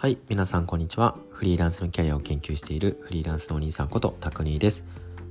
[0.00, 1.14] はい、皆さんこんにちは。
[1.30, 4.82] フリーランスのキャリアを研究しているフリーランスのお兄さんことタクニーです。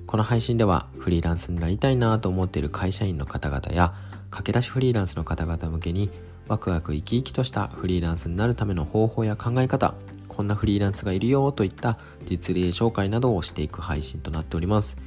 [0.05, 3.96] この配信ではフリーランスになりたいなと思っている会社員の方々や
[4.29, 6.12] 駆け出しフリーランスの方々向けに
[6.47, 9.96] ワクワク生き生きとしたフリーランスになるための方法や考え方、
[10.28, 14.97] こんなフリーランスがいるよといった実例紹介などをしていく配信となっております。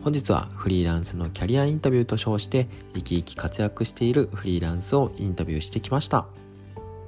[0.00, 6.26] 本日はフリーランスのキャリアインタビューと称して生き生き活躍しているフリーランスをインタビューしてきました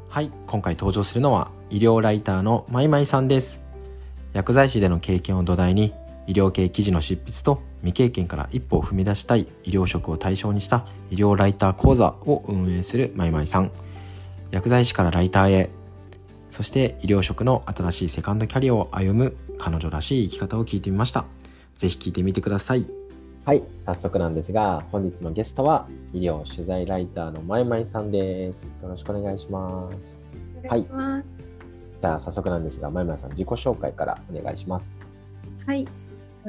[0.09, 3.63] はい今回登場するのは医療ライターのまいまいさんです
[4.33, 5.93] 薬剤師での経験を土台に
[6.27, 13.71] 医療系記事の執筆と未経験から一歩を踏み出したい医療職を対象にした医療ライター講座を運営するまいまいさん
[14.51, 15.71] 薬剤師からライターへ
[16.51, 21.25] そして医療職の新しいセカンドキャリアを歩む彼女らしい生き方を聞いてみました
[21.77, 22.87] ぜひ聞いてみてください。
[23.45, 28.75] はい、早速なんですが、本日のゲストは医療取材ライターのまいまいさんです。
[28.83, 30.19] よろしくお願いします。
[30.65, 31.56] お願いします。
[32.01, 34.99] じゃあ早速なんですが、まいまいさん自己紹介からお願いします。
[35.67, 35.87] はい。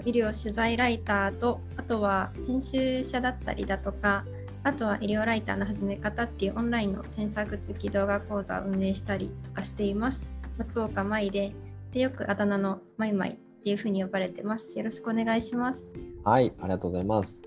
[0.06, 4.26] 医療取材ライターと、あとは編集者だったりだとか、
[4.64, 10.32] あとは医療ライターの始め方っていうオンラインの添削付き動画講座を運営したりとかしています。
[10.58, 11.54] 松岡舞で、
[11.94, 14.78] でよくあだ名のまいまいっていうふうに呼ばれてます。
[14.78, 15.94] よろしくお願いします。
[16.24, 17.44] はい、ありがとうございます。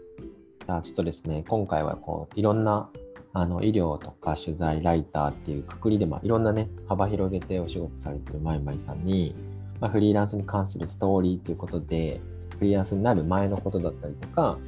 [0.66, 2.88] じゃあちょっとですね、今回はこういろんな
[3.32, 9.34] あの医療とか取材ライターっていうくくりで、まあ、いろんなね幅広げてお仕事されてるまいまいさんに、
[9.80, 12.20] まあ、フリーランスに関するストーリーということで
[12.58, 14.58] フリーランスになる前のことだったりとか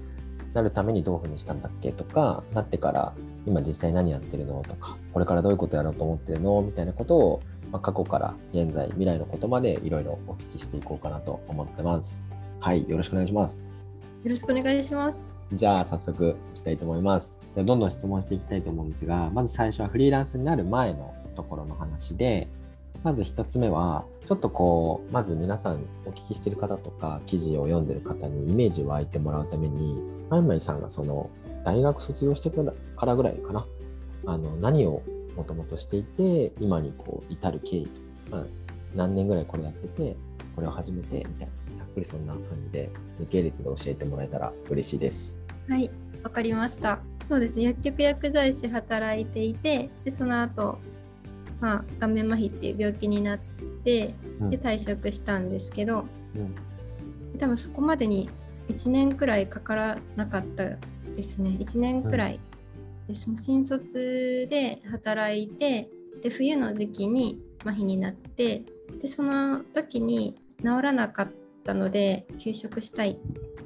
[0.54, 3.14] なるためにどういうふうにしたんだっけとかなってから
[3.46, 12.22] 今実際何やってるのとかこれからどういうことやろうと思ってるのみたいなことを、まあ、過去から現在未来のことまでいろいろお聞きしていこうかなと思ってます。
[12.60, 13.72] はい、よろしくお願いします。
[14.22, 15.32] よろしくお願いします。
[15.52, 17.41] じゃあ早速いきたいと思います。
[17.54, 22.48] じゃどんどん質問していきたいと思うんですが、まず最初はフリーランスになる前のところの話で、
[23.02, 31.28] まず一つ目は、ちょっとこう、まず皆さんお聞きしてる方とか、記事を読んでる方にイメージを湧いてもらうために、まいまいさんがその、
[31.64, 33.66] 大学卒業してからぐらいかな、
[34.26, 35.02] あの、何を
[35.36, 37.90] もともとしていて、今にこう、至る経緯と、
[38.36, 38.46] まあ、
[38.94, 40.16] 何年ぐらいこれやってて、
[40.54, 42.88] これを始めて、みたいな、ざっくりそんな感じで、
[43.18, 45.41] 時系列で教えてもらえたら嬉しいです。
[45.68, 45.90] はい、
[46.22, 47.00] わかりました。
[47.28, 50.78] そうですね、薬局薬剤師働いていて、でその後、
[51.60, 53.38] まあ顔面麻痺っていう病気になっ
[53.84, 56.04] て、うんで退職したんですけど、
[56.36, 56.54] うん
[57.38, 58.28] 多分そこまでに
[58.68, 60.64] 1年くらいかからなかった
[61.16, 61.56] ですね。
[61.58, 62.40] 1年くらい。
[63.08, 65.88] でその新卒で働いて、
[66.22, 68.62] で冬の時期に麻痺になって、
[69.00, 71.32] でその時に治らなかっ
[71.64, 73.20] たので休職したいって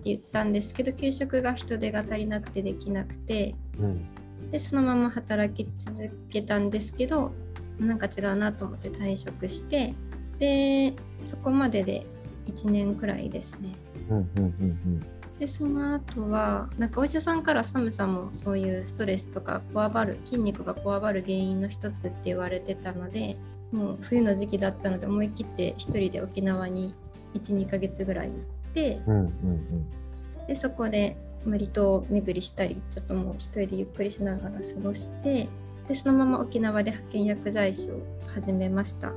[0.04, 4.06] 言ったんですけど給食が人手が足りなくてできなくてうん
[4.50, 7.32] でそのまま働き続けたんですけど
[7.78, 9.94] なんか違うなと思って退職して
[10.38, 10.94] で
[11.26, 12.06] そこまでで
[12.46, 13.74] 1年くらいですね。
[14.08, 15.06] うんうんうん
[15.38, 23.36] でその後はなんかお医者さんから寒さもそういうストレスとかこわばる筋肉がこわばる原因の一つって言われてたので
[23.70, 26.94] もう冬の時期だったので思い切って一人で沖縄に
[27.40, 28.38] 12ヶ月ぐらい行っ
[28.74, 30.46] てうんうんうん。
[30.46, 35.48] でそこで割と巡りしたりちょっともう一人でゆっくりしながら過ごして
[35.88, 39.12] でそのまま沖縄で派遣薬剤師を始めました。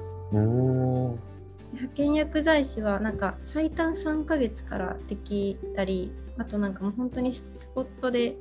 [1.74, 8.38] 派遣薬剤師はなんか最短3ヶ月からできたりあとなんかもう本当にスポットで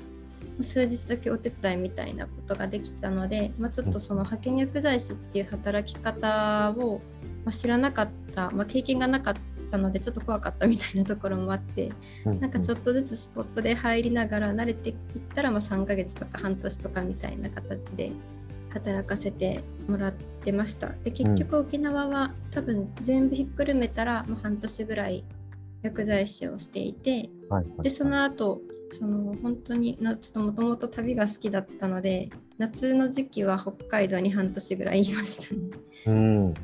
[0.62, 7.00] 数日だけお手伝いみたいなことができたので、まあ、ちょっとその派遣薬剤師っていう働き方を、
[7.45, 9.34] まあ、知らなかった、まあ、経験がなかっ
[9.71, 11.93] たのでちょっと怖かったみたいなところもあって
[12.25, 14.95] なんかちょっとずつスポットで入りながら慣れていっ
[15.34, 18.12] たらまあ3ヶ月とか半年とかみたいな形で
[18.71, 20.89] 働かせてもらってました。
[21.05, 25.25] で結局沖縄は多分全部ひっくるめたらもう半年ぐらい
[25.83, 35.60] 薬剤師をしていてはいはいでその後その本当になちょっともともと旅が好きだったので夏の時期は北海道に半年ぐらいいましたね。
[36.07, 36.54] うん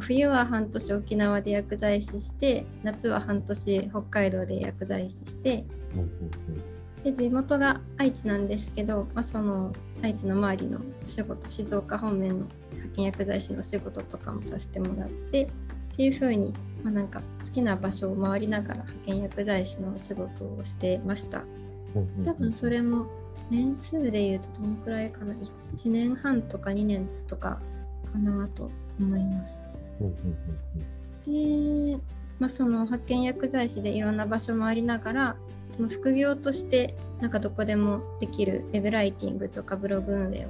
[0.00, 5.64] 冬は半年沖縄で薬剤師して夏は半年北海道で薬剤師して
[7.02, 21.42] で地元が愛知なんですけど、まあ、その愛知の周りのお仕事静岡方面の派遣薬剤師のお仕事とかもさせてもらってっていう風に、まあ、なんか好きな場所を回りながら派遣薬剤師のお仕事をしてました。
[22.24, 23.06] 多分それも
[23.50, 25.34] 年数で言うとどのくらいかな
[25.76, 27.60] ？1年半とか2年とか
[28.10, 29.63] かなと思います
[31.26, 31.98] で、
[32.38, 35.36] まあ、その派遣薬剤師でいろんな場所回りながら
[35.70, 40.48] その副業としてなんかどこでもできるウェブライティングとかブログ運営を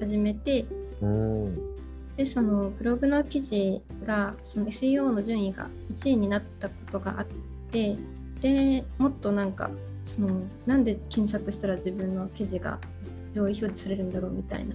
[0.00, 0.64] 始めて
[1.00, 1.44] うん。
[1.44, 1.78] うん
[2.18, 7.26] でそのブログの記事がその SEO の順位が1位になったことがあっ
[7.70, 7.96] て
[8.40, 9.70] でもっとなんか
[10.02, 12.80] そのなんで検索したら自分の記事が
[13.34, 14.74] 上位表示されるんだろうみたいな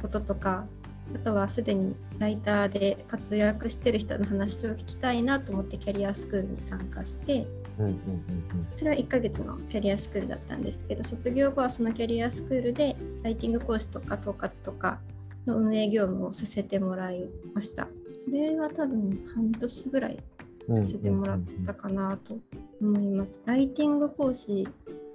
[0.00, 0.66] こととか
[1.14, 7.46] あとはすでにライターで活躍してる人の話を聞きたいなと思ってキャリアスクールに参加して
[8.72, 15.00] それは1ヶ月のキャリアスクールだったんですけど卒業後はそのキャリアスクールでライティング講師とか統括とか
[15.46, 17.88] の運営業務をさせてもらいました
[18.24, 20.18] それは多分半年ぐらい
[20.68, 20.84] うん。
[20.84, 22.38] させてもらったかなと
[22.80, 23.40] 思います。
[23.46, 24.68] ライティング講師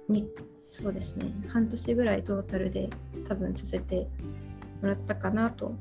[0.08, 0.28] に
[0.68, 2.90] そうですね半年ぐらいトータルで
[3.28, 4.08] 多分させて
[4.84, 5.74] もらったかなと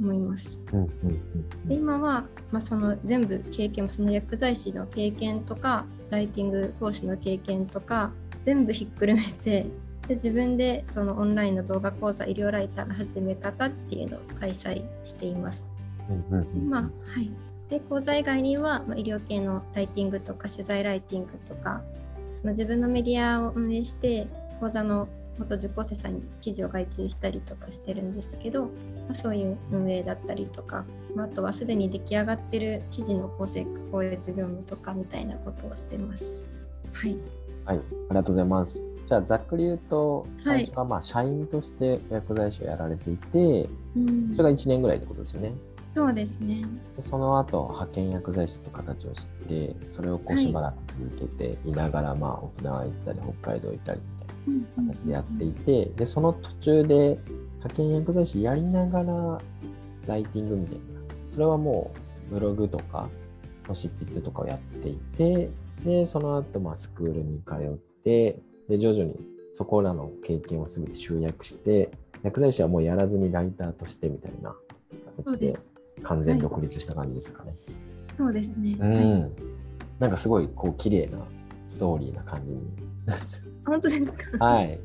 [0.00, 0.58] 思います。
[0.72, 9.66] うんうんうんで今は、まあ、その全部経験その薬剤師の経験とかライティング講師の経験とか全部ひっくるめて
[10.08, 15.66] で自分でそのオンラインの動画講座医療ライターの始め方っていうのを開催しています。
[16.10, 17.30] うんうんうんまあはい、
[17.70, 21.80] で講座以外には、まあ、医療系のライティングとか取材ライティングとか
[22.34, 24.26] その自分のメディアを運営して
[24.60, 25.08] 講座の
[25.38, 28.68] 元受講生さんに記事を外注したりとかしてるんですけど、ま
[29.10, 30.84] あ、そういう運営だったりとか、
[31.14, 36.40] まあ、あとはすでに出来上がってる記事の構成校閲業務とかみたいなことをしてます。
[36.92, 37.16] はい、
[37.64, 38.94] はい、ありがとうございます。
[39.06, 45.52] じゃあざっくり言うとはい最初はまあ社員として薬剤師をやられていて、うんそれが1年ぐらいってことですよね。
[45.94, 46.64] そうですね。
[46.96, 54.00] でその後派遣薬剤師って形を知ってそれをこうはいしばらく続けていながら、まあ沖縄行ったり北海道行ったり
[54.76, 57.18] 形でやっていて、でその途中で
[57.56, 59.40] 派遣薬剤師やりながら
[60.06, 60.82] ライティングみたいな
[61.30, 61.92] それはも
[62.30, 63.08] うブログとか
[63.68, 65.50] の執筆とかをやっていて
[65.84, 68.38] でその後まあスクールに通って
[68.68, 69.14] で徐々に
[69.52, 71.90] そこらの経験を全て集約して
[72.22, 74.54] 薬剤師はもうやらずにライターとしてみたいな
[75.16, 75.54] 形で。
[76.02, 77.54] 完全独立した感じですかね。
[78.16, 78.76] そうですね。
[78.78, 79.32] うはいん。
[79.98, 81.18] なんかすごいこう綺麗な
[81.68, 82.60] ストーリーな感じに
[83.66, 84.44] 本当ですか？
[84.44, 84.78] はい。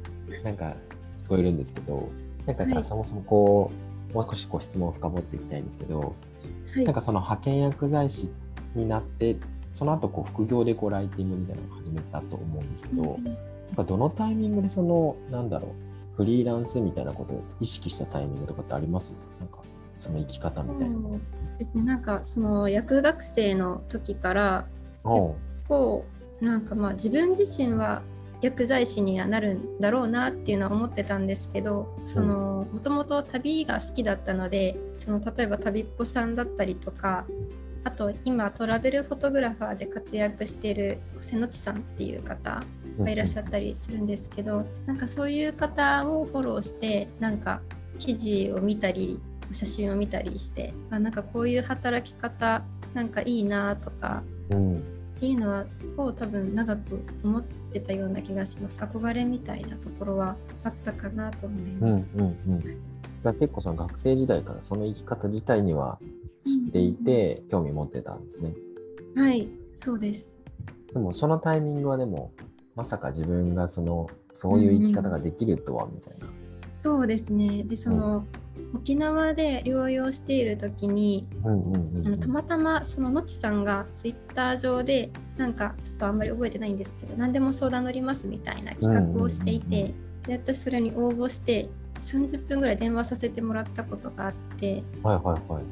[0.43, 0.75] なんか
[1.23, 2.09] 聞こえるんですけど、
[2.45, 3.71] なんかじゃあはいそもそもこ
[4.11, 8.29] う、もう少しこう質問を深掘っていきたいんですけど、はいなんかその派遣薬剤師
[8.75, 9.37] になって、
[9.73, 19.13] その後こう副業でこうライティングみたいなのを始めたと思うんですけど、うんなんかどのタイミングでその、なんだろう、フリーランスみたいなことを意識したタイミングとかってあります？
[19.39, 19.59] なんか
[19.99, 20.97] その生き方みたいな。
[21.59, 24.65] ですねなんかその薬学生の時から
[25.03, 25.35] おう
[25.67, 26.05] こ
[26.41, 28.01] うなんかまあ自分自身は
[28.41, 37.25] 薬剤師にはなるんだろうなっていうのは思ってたんですけどそのもともと旅が好きだったのでその例えば旅っぽさんだったりとか
[37.83, 42.61] あと今トラベルフォトグラファーで活躍している瀬野地さんっていう方
[42.99, 47.61] がいらっしゃったりするんですけど、なんかそういう方をフォローしてなんか
[47.97, 49.21] 記事を見たり
[49.51, 52.63] 写真を見たりしてあなんかこういう働き方
[52.93, 54.99] なんかいいなとかうん。
[55.19, 55.65] っていうのは
[55.97, 62.09] こう多分長く思ってたような気がします憧れみたいなところはあったかなと思いうんます。
[62.15, 62.59] うんうん。
[62.59, 62.77] だか
[63.23, 65.99] ら結構その学生時代からその生き方自体には
[66.45, 68.53] 知っていて興味持ってたんですね。
[69.15, 70.39] はいそうです
[70.93, 72.31] でもそのタイミングはでも
[72.75, 76.27] まさか自分がそのそういう生き方ができるとはみたいな。
[76.81, 78.25] そうですねでその、
[78.73, 91.69] 沖縄で療養している時にうんうんうんあのたまたまそののちさんがツイッター上でなんかちょっとあんまり覚えてないんですけど何でも相談乗りますみたいな企画をしていて、うんうんで私それに応募して
[92.01, 95.63] 30分ぐらい電話させてもらったことがあってはいはいはい。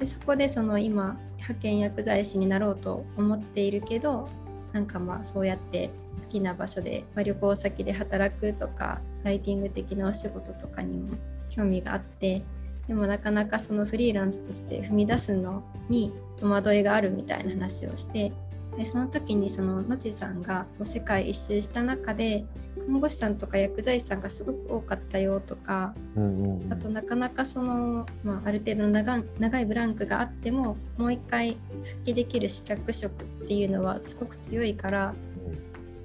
[0.00, 4.28] でそこでその今派遣薬剤師になろうと思っているけど
[4.72, 5.90] なんかまあそうやって
[6.22, 11.10] 好きな場所で、まあ、旅行先で働くとかライティング的なお仕事とかにも
[11.50, 12.42] 興味があって
[12.86, 18.32] でもなかなかそのフリーランスとして踏み出すのに戸惑いがあるみたいな話をして
[18.76, 22.44] でその時にそののちさんが世界一周した中で
[22.78, 26.72] 看護師さんとか薬剤師さんがすごく多かったよとかうんうんうん。
[26.72, 35.14] あとなかなかその、まあ、ある程度の長長いブランクがあってももう一回復帰できる資格職っていうのはすごく強いから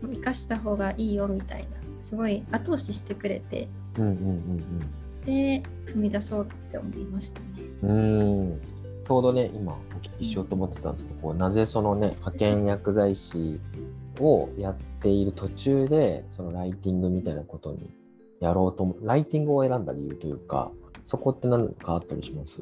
[0.01, 1.67] 生かした方がいいよみたいな
[2.01, 7.47] すごい後押ししてくれてうんうんで踏み出そうって思いましたね。
[7.83, 8.61] うん。
[9.05, 13.59] ちょうどね今お聞きしようと思ってたんですけど、こうなぜそのね派遣薬剤師
[14.19, 17.93] をやっている途中でそのライティングみたいなことに
[18.39, 20.71] やろうと思ライティングを選んだ理由というか
[21.03, 22.61] そこって何かあったりします？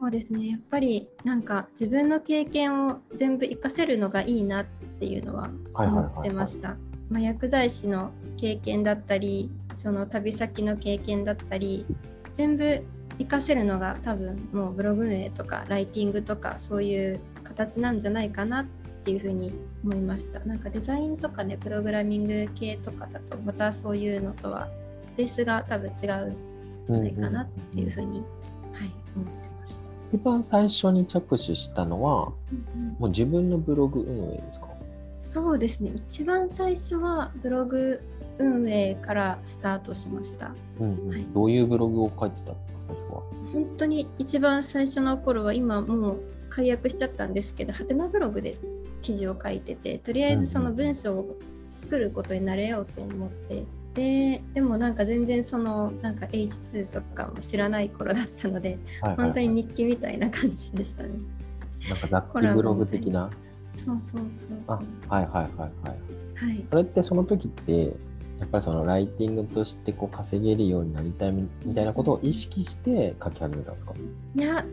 [0.00, 0.48] そうですね。
[0.48, 4.64] やっぱりなんか自分の経験を全部活かせるのがいいなっ
[4.98, 6.30] ていうのははいはいはいはい。
[6.30, 6.68] 思って
[7.08, 11.86] まあ薬剤師の経験だったりその旅先の経験だったり
[12.34, 12.84] 全部
[13.18, 18.64] 活かせるのが多分もうブログ運営とかライティングとかそういう形なんじゃないかなっ
[19.04, 19.52] ていうふうに
[19.84, 20.40] 思いました。
[20.40, 24.68] なんかデザインとかねプログラミング系とかだとまたそういうのとは
[25.16, 26.36] ベースが多分違うん
[26.84, 28.18] じゃないかなっていうふうに、
[28.72, 29.88] はい思ってます。
[30.12, 32.32] 一番最初に着手したのは、
[32.74, 32.88] うんうん。
[32.98, 34.68] もう自分のブログ運営ですか？
[35.36, 38.00] そうですね一番最初はブログ
[38.38, 43.22] 運営からスタートしましたうんうんはいどういうブログを書いてたんですか最初は。
[43.52, 48.56] 本当に一番最初の頃は今もう解約しちゃったんですけどハテナブログで
[49.02, 51.36] 記事を書いててとりあえずその文章を
[51.74, 61.10] 作ることになれようと思ってででもなんか全然そのなんか H2 とかも知らない頃だったのではいはいはい本当に日記みたいな感じでしたね。
[61.90, 63.28] なんか雑記ブログ的な？
[63.84, 64.28] そうそうそう
[64.66, 66.48] あはいはいはいはい。
[66.48, 66.64] はい。
[66.70, 67.94] それってその時って
[68.38, 73.94] やっぱりそのライティングとしてこう稼げるようになりたいみみたいなことを意識して書き始めたんですか？
[74.36, 74.64] いや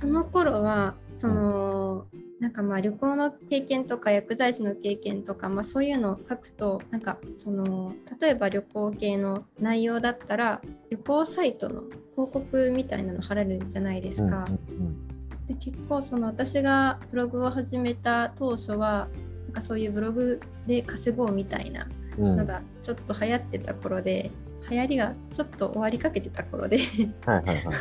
[0.00, 2.06] その頃はその、
[2.40, 14.46] なんかまあ旅行の経験とか薬剤師の経験とか、まあ、そういうのを書くとなんかその例えば旅行系の内容だったら旅行サイトの広告みたいなの貼れるじゃないですか。
[14.48, 15.13] うん
[15.48, 19.08] で結構その私がブログを始めた当初は
[19.46, 22.26] なんかそういうブログで稼ごうみたいなうん。
[22.26, 24.30] うんのがちょっと流行ってた頃で、
[24.70, 26.78] 流行りがちょっと終わりかけてた頃で。
[27.26, 27.74] はいはいはいはい。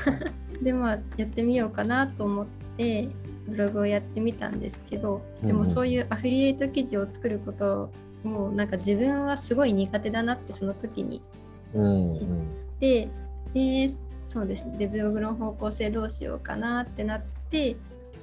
[0.63, 2.45] でまあやってみようかなと思っ
[2.77, 3.09] て
[3.47, 5.57] ブログをやってみたんですけどでうんうん。
[5.57, 7.89] もそういうアフィリエイト記事を作ること
[8.25, 11.21] をなんか自分はすごい苦手だなってその時に
[11.73, 11.99] うんうん。
[11.99, 12.25] 知
[12.79, 13.09] で
[13.53, 13.89] で
[14.25, 14.77] そうですね。
[14.77, 17.27] でブログの方向性どうしようかなってなって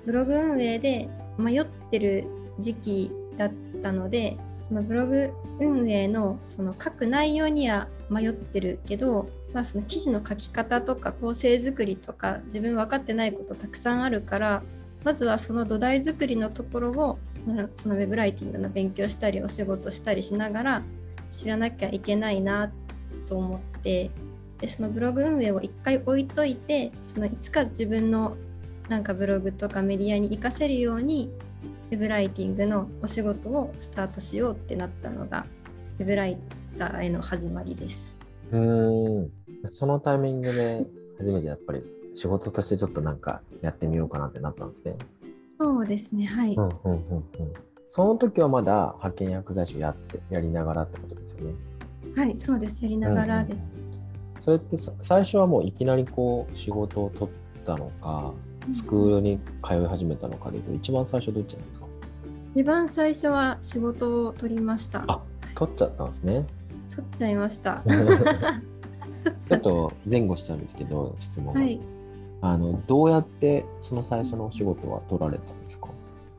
[0.07, 1.09] ブログ運営で
[1.39, 2.25] 迷ってる
[2.59, 14.63] 時期だったのでそのブログ運営のその書く内容には迷ってるけど、まあ、その記事の書き方とか構成作りとか自分分かってないことたくさんあるから
[15.05, 17.19] まずはその土台作りのところを
[17.77, 20.83] そのウェブライティングの勉強したりお仕事したりしながら
[21.31, 22.71] 知らなきゃいけないな
[23.29, 24.11] と思って
[24.59, 28.37] でそのブログ運営を一回置いといてそのいつか自分の
[28.91, 31.31] なんかブログとかメディアに活かせるように
[31.93, 35.47] ウェブライティングのお仕事をスタートしようってなったのが
[36.01, 36.37] ウェブライ
[36.77, 38.17] ターへの始まりです。
[38.51, 39.31] うーん
[39.69, 44.97] そのタイミングで初めてやっぱり仕事としてちょっとなんかやってみようかなってなったんですね。
[45.57, 47.25] そうですねはい、うんうんうんうん。
[47.87, 51.55] その時はまだ派遣薬剤師をやってやりながらってことですよね。
[52.17, 53.69] はいそうですやりながらです。
[54.41, 58.33] それってさ最初はもういきなりこう仕事を取ったのか、
[58.73, 61.87] スクールに通い始めたのかでいうと一番最初どっちなんですか？
[62.55, 65.05] 一番最初は仕事を取りました。
[65.09, 65.21] あ
[65.55, 66.47] 取っちゃったんですね。
[66.95, 67.83] 取っちゃいました。
[69.49, 71.81] ちょっと前後しちゃうんですけど質問が、はい
[72.43, 75.89] あのどうやってその最初のお仕事は取られたんですか？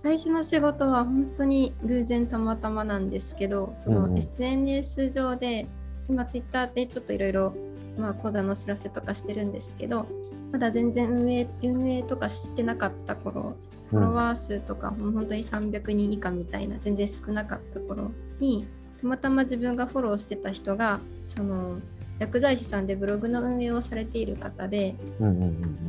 [0.01, 5.67] 最初の仕事は本当に偶然たまたまなんですけどそうんうんの SNS 上で、
[6.09, 7.53] 今 Twitter でちょっといろいろ
[7.99, 10.07] まあ講座のお知らせとかしてるんですけど
[10.51, 13.55] まだ全然運営運営とかしてなかった頃
[13.89, 18.65] フォロワー数とかもう本当に300人以下みたいな全然少なかった頃に
[19.01, 21.79] たまたま自分がフォローしてた人がその
[22.19, 24.95] 薬剤師さんでブログの運営をされている方で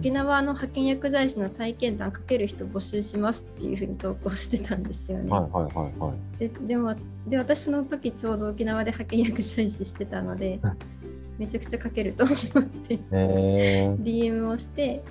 [0.00, 5.30] 沖縄の派遣薬剤師の体験談かける人募集しますっていうふうに投稿してたんですよね。
[5.30, 6.38] はいはいはいはい。
[6.38, 10.78] ででもで私その時ちょうど沖縄で派遣薬剤師してたのでうん
[11.38, 15.02] めちゃくちゃかけると思ってえー、DM をして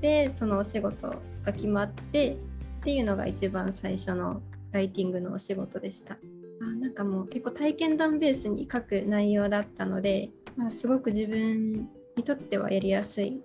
[0.00, 1.08] でそのお仕事
[1.44, 2.36] が決まってっ
[2.82, 4.40] ていうのが一番最初の
[4.72, 6.18] ライティングのお仕事でした。
[6.60, 13.40] あなんかもう結構体験談ベースに書く内容だったので、まあ、すごく自分にとってはやりやすい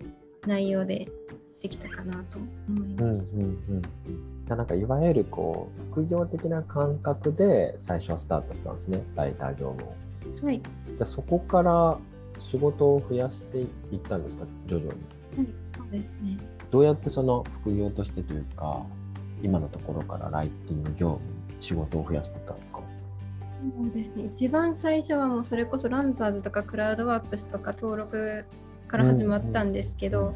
[0.46, 1.08] 内容で
[1.62, 2.38] できたかなと
[2.68, 3.30] 思いうんうんます。
[3.32, 3.82] うんうん。
[4.46, 9.94] なんかいわゆるこう副業的な感覚で最初はスタートしたんですねライター業務を。
[10.44, 10.60] はい、
[10.98, 11.98] でそこから
[12.44, 13.64] 仕事を増やしてい
[13.96, 14.44] ったんですか？
[14.66, 15.00] 徐々に。
[15.36, 16.38] はい、そうですね。
[16.70, 18.84] どうやってその副業としてというか
[19.42, 21.20] 今のところからライティング業務
[21.60, 22.80] 仕事を増やしていったんですか？
[23.78, 24.30] そうですね。
[24.38, 28.44] 一番最初はもうそれこそランザーズとかクラウドワークスとか登録
[28.88, 30.34] から始まったんですけど、うんうん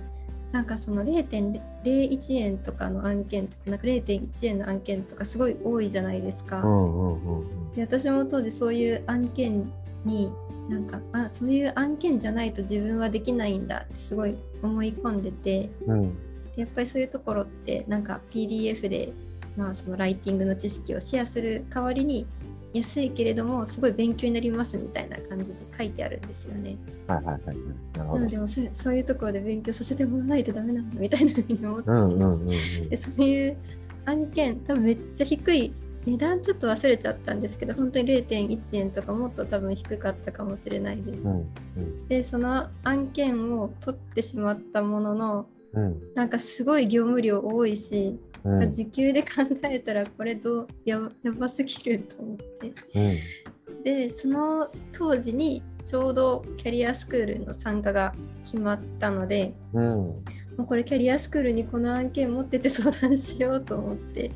[0.50, 6.62] なんかその0.01円とかの案件とかなんか0.1円の案件とかすごい多いじゃないですか。
[6.62, 9.70] うんうんうんで私も当時そういう案件
[10.06, 10.32] に
[10.68, 19.12] なんかあそういう案件じゃないと自分はできないんだってすごい思い込んでてうんうんでやっぱりそういうところってなんか PDF で、
[19.56, 22.26] まあ、そのライティングの知識をシェアする代わりに
[22.74, 26.76] 安いけれどもすごい勉強になりますみたいな感じで書いてあるんですよね。
[27.06, 27.56] はいはいはいはい。
[27.96, 28.30] なるほどなの。
[28.30, 33.56] でもそれそういうところで勉強させてもらわないとダメなんだみたいなふうに思って、うんうんそういう
[34.04, 35.72] 案件多分めっちゃ低い
[36.06, 41.24] 値段ちょっと忘れちゃったんですけど本当に0.1円とかもっと多分低かったかもしれないです。
[41.24, 42.08] うんうん。
[42.08, 46.14] でその案件を取ってしまったもののうん。
[46.14, 48.72] なんかすごい業務量多いし、うん。
[48.72, 49.28] 時給で考
[49.64, 50.98] えたらこれどうや
[51.38, 52.72] ばすぎると思って。
[52.94, 53.82] うん。
[53.84, 58.14] でその当時にちょうどキャリアスクールの参加が
[58.44, 60.24] 決まったのでうん。
[60.58, 64.32] もうこれキャリアスクールにこの案件持ってて相談しようと思って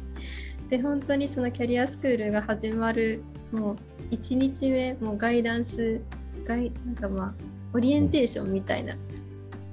[0.73, 3.73] で本当にそのキャリアスクールが始まるも
[4.11, 6.01] う1日目もうガイダンス
[6.47, 7.35] ガイなんかまあ
[7.75, 8.97] オリエンテーションみたいな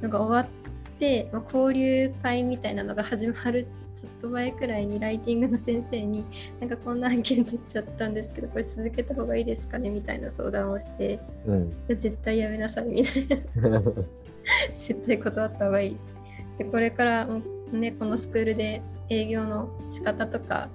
[0.02, 3.66] のが終わって、まあ、交流会みたいなのが始まる
[3.96, 6.26] ちょっと前くらいにライティングの先生に
[6.60, 13.82] なんかこんな案件取っちゃったんですけどこれ続けた方がいいですかねみたいな相談をしてうん絶対やめなさいみたいな
[14.86, 15.98] 絶対断った方がいい。
[16.58, 17.42] でこれからも
[17.72, 20.68] ねこのスクールで営業の仕方とか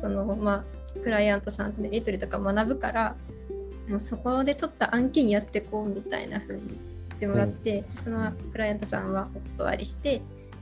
[0.00, 0.64] そのま
[0.96, 3.16] あクライアントさんとのやり取りとか学ぶから
[3.88, 10.20] もうそこで取った案件やってこうみたいな風に言ってもらって、そのクライアントさんはお断りして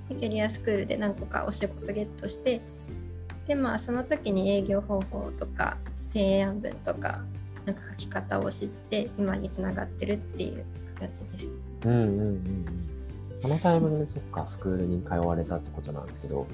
[0.08, 2.60] でキャリアスクールで何個かお仕事ゲットして
[3.48, 5.76] でまあその時に営業方法とか
[6.12, 7.22] 提案文とか
[7.64, 10.64] なんか書き方を知って今につながってるっていう
[10.94, 11.46] 形です。
[11.84, 12.96] うんうんうんうん
[13.38, 16.46] そのタイミングでそっかスクールに通われたってことなんですけど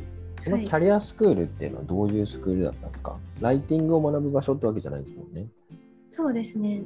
[0.44, 0.64] そのはい。
[0.66, 5.46] キャリアスクールっていうのはどういうスクールだったんですか、ライティングを学ぶ場所ってわけじゃないですもんね。
[6.10, 6.82] そうですね。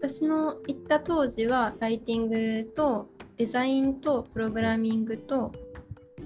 [0.00, 3.08] 私の行った当時はライティングと
[3.38, 5.52] デザインとプログラミングと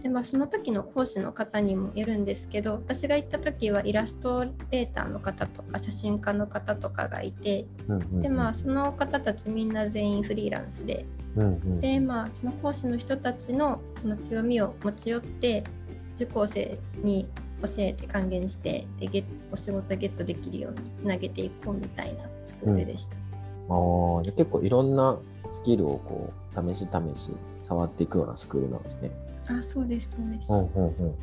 [0.03, 8.23] で、まあ、その時の講師の方にもよるんですけど私が行った時はイラストレーターの方とか写真家の方とかがいてうんうんうん。
[8.23, 11.07] でまあその方たちみんな全員フリーランスで。
[11.37, 11.81] うんうん。
[11.81, 15.65] でまあその講師の人たちのその強みを持ち寄って
[16.19, 17.29] 受講生に
[17.63, 23.17] 教えて還元してでゲッお仕事ゲットできるようにつなげていこうみたいなスクールでした。
[23.69, 25.19] あーじゃあ結構いろんな
[25.53, 27.31] スキルをこう試し試し
[27.63, 29.11] 触っていくようなスクールなんですね。
[29.49, 30.53] あそうですそうです。
[30.53, 31.15] うんうんうんうん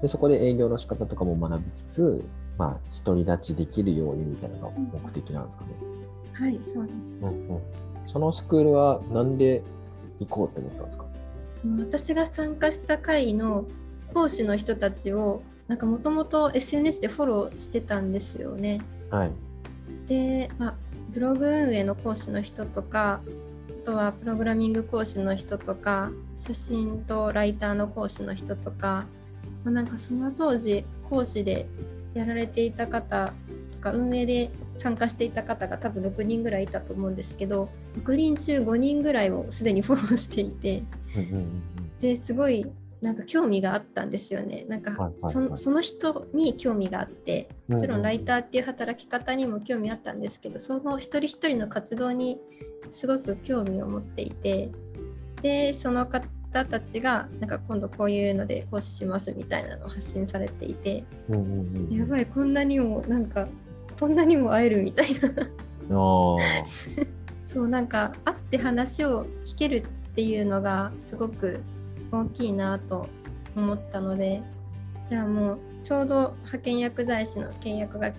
[0.00, 2.24] でそこで営業の仕方とかも学びつつ、
[2.58, 5.70] まあ、独り立ちできるようにみたいなのが目的なんですかね。
[6.32, 7.16] はいそうです。
[7.22, 7.60] うんうん、
[8.08, 9.62] そのスクールはなんで
[10.18, 11.04] 行こうって思ったんですか？
[11.60, 13.64] その私が参加した会の
[14.12, 18.80] 講師の人たちをなんかもともと SNS でフォローしてたんですよね。
[19.10, 19.30] はい。
[20.08, 20.74] で、まあ、
[21.10, 23.20] ブログ運営の講師の人とか
[23.82, 29.06] あとはプログラミング講師の人とか写真とライターの講師の人とか、
[29.64, 31.66] まあ、なんかその当時講師で
[32.14, 33.32] やられていた方
[33.72, 37.68] とか運営で参加していた方が多分6人ぐらいいたと思うんですけど
[38.02, 40.82] 6人中5人ぐらいをすでにフォローしていて
[42.00, 42.66] ですごい
[43.02, 44.64] なんか興味があったんですよね。
[44.68, 48.42] なんかその人に興味があってもちろんライター。
[48.42, 52.38] ーっていう働き方にも興味あったんですけどその一人一人の活動に
[52.90, 54.70] すごく興味を持っていて
[55.40, 56.28] でその方
[56.64, 61.04] たちがなんか今度こういうので講師しますみたいなのを発信されていて
[61.90, 63.48] やばいこんなにもなんか
[63.98, 65.30] こんなにも会えるみたいな
[67.46, 71.60] そうなんか会って話を聞けるっていうのがすごく
[72.12, 73.08] 大きいなと
[73.56, 74.42] 思ったので
[75.08, 78.12] じゃあもうちょうど派遣薬剤師の契約が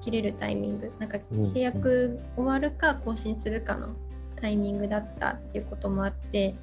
[0.00, 3.88] 切れるタイミングなんかうん契約終わるか更新するかの
[4.40, 6.54] タイミングだったっていうこともあって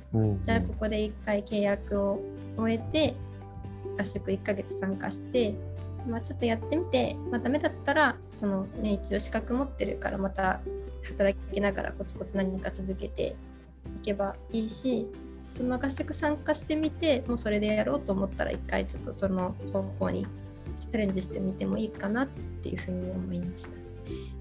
[0.43, 2.19] じゃあここで1回契約を
[2.57, 3.15] 終えて
[3.99, 5.53] 合宿1ヶ月参加して、
[6.07, 10.61] まあ、ちょっとやってみて、まあ、ダメだったらその、ね、一応資格持ってるからまた
[11.03, 13.35] 働きながらコツコツ何か続けて
[14.01, 15.07] いけばいいし
[15.58, 20.28] その合宿参加してみてもうそれでやろうと思ったら一回ちょっとその方向に
[20.78, 22.28] チャレンジしてみてもいいかなっ
[22.62, 23.72] ていうふうに思いました。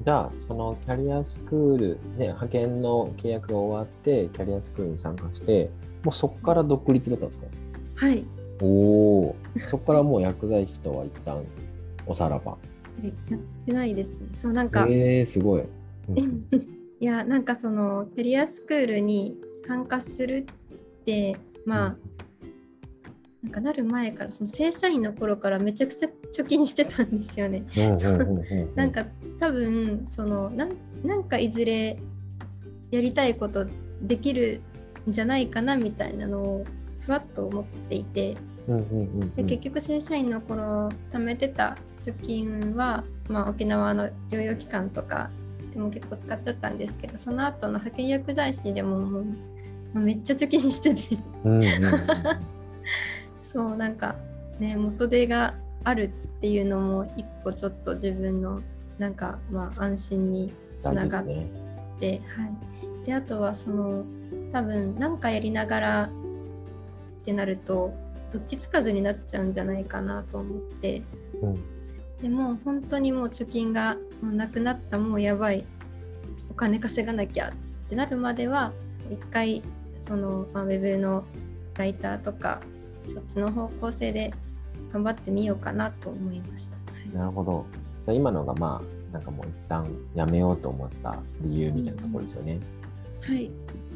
[0.05, 5.71] じゃあ、そのキャリアスクール、ね、派遣の契約が終わって、キャリアスクールに参加して、
[6.05, 7.47] もうそこから独立だったんですか？
[7.97, 8.25] はい
[8.61, 11.43] おお、そこからもう薬剤師とは一旦
[12.07, 12.59] おさらば？
[13.03, 14.29] やってないですね。
[14.35, 15.63] そうなんか、えー、すごい。
[16.11, 16.47] うん
[17.01, 20.66] いやなんかそのキャリアスクールに参加するっ
[21.07, 21.97] てまあ、
[23.43, 27.65] なんかなる前からその正社員の頃からめちゃくちゃ貯金してたんですよね。
[28.75, 29.07] なんか
[29.41, 31.99] 多分そのなんなんかいずれ
[32.91, 33.67] やりたいこと
[34.03, 34.61] できる
[35.09, 36.65] んじゃないかなみたいなのを
[37.01, 38.37] ふわっと思っていて。
[39.37, 45.31] で結局正社員の頃貯めてた貯金はまあ、沖縄の療養期間とか
[45.73, 49.27] でも結構使っちゃったんですけどその後の派遣薬剤師でももう
[49.95, 51.19] めっちゃ貯金してて。
[51.45, 51.63] うん
[53.43, 54.17] そうなんか
[54.59, 58.61] ね元手があるっていうのも一個ちょっと自分の
[58.99, 61.67] なんかまあ安心につ大ながっ事ですね。
[62.01, 64.05] て、はい、であとはその
[64.53, 67.95] 多分何かやりながらってなると
[68.31, 71.03] どっちつかずになっちゃうんじゃないかなと思って。
[71.41, 71.55] うん。
[72.23, 75.65] でも本当にもう貯金がもうなくなったもうやばい。
[76.51, 78.73] お金稼がなきゃってなるまでは
[79.11, 79.63] 一回
[79.97, 81.25] その、まあ、ウェブの
[81.75, 82.61] ライターとか
[83.05, 84.33] そっちの方向性で
[84.93, 86.77] 頑張ってみようかなと思いました。
[86.77, 87.67] はいなるほど。
[88.13, 92.61] 今のがまあなんかもう一旦やめようと思った理由みたいなところですよね。
[93.23, 93.51] はい、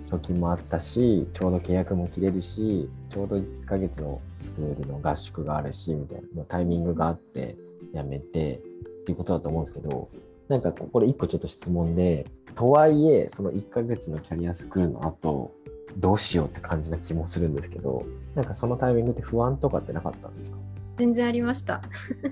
[0.09, 7.57] 貯金もあったし、ちょうど契約も切れるし、ちょうど1ヶ月のスクールの合宿があるしみたいなタイミングがあって
[7.92, 10.09] やめてっていうことだと思うんですけど、
[10.51, 15.53] なんかこれ1個ちょっと質問で、とはいえその1ヶ月のキャリアスクールの後
[15.97, 20.59] どうしようって感じな気もするんですけど、なんかそのタイミングって不安とかってなかったんですか？
[20.99, 21.83] 全然ありました。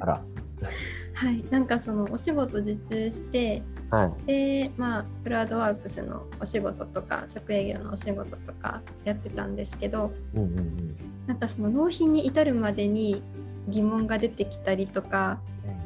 [0.01, 0.25] あら、
[1.15, 4.27] はい、なんかそのお仕事受注してはい。
[4.27, 10.97] でまあクラウドワークスのお仕事とか直営業のお仕事とかやってたんですけどうんうんうん。
[11.29, 13.23] なんかその納品に至るまでに
[13.69, 15.41] 疑問が出てきたりとか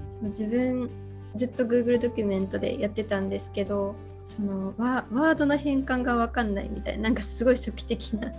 [0.08, 0.88] その自分
[1.36, 8.32] ずっと Google ドキュメントでやってたんですけどそのワワードの変換が分かんないみたいななんかすごい初期的な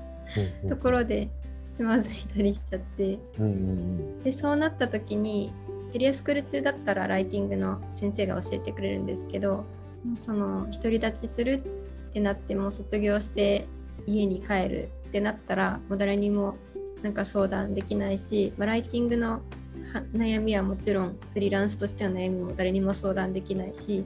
[0.69, 1.29] ところで
[1.75, 3.19] つまずいたりしちゃって。
[3.39, 5.51] うんうんでそうなった時に
[5.91, 9.65] キャリアスクール中だったらライティングの先生が教えてくれるんですけど
[10.19, 11.63] その独り立ちする
[12.09, 13.67] ってなってもう卒業して
[14.07, 16.55] 家に帰るってなったらもう誰にも
[17.03, 19.41] なんか相談できないし、まあ、ライティングのは
[20.13, 24.05] 悩みはもちろんフリーランスとしての悩みも誰にも相談できないし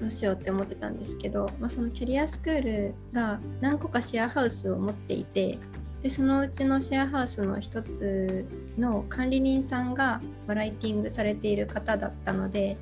[0.00, 5.58] どうしようって思ってたんですけど、まあ、そのキャリアスクールが何個かシェアハウスを持っていて
[6.02, 8.46] でそのうちのシェアハウスの一つ
[8.78, 12.76] の管理人さんがまあライティングされている方だったので